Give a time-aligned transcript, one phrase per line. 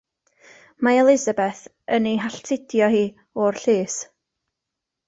[0.87, 1.61] Mae Elisabeth
[1.99, 3.05] yn ei halltudio hi
[3.45, 4.01] o'r llys.